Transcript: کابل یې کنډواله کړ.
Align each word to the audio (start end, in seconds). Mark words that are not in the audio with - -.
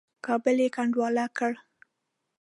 کابل 0.25 0.55
یې 0.63 0.69
کنډواله 0.75 1.25
کړ. 1.37 1.51